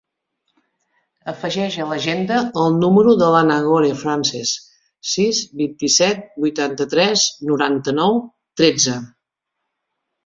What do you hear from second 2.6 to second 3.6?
el número de la